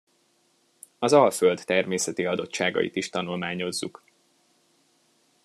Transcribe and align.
Az 0.99 1.13
Alföld 1.13 1.61
természeti 1.65 2.25
adottságait 2.25 2.95
is 2.95 3.09
tanulmányozzuk. 3.09 4.03